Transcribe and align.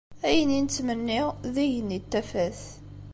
Ayen 0.27 0.55
i 0.57 0.59
nettmenni 0.61 1.21
d 1.53 1.55
igenni 1.65 1.99
n 2.03 2.07
tafat. 2.11 2.59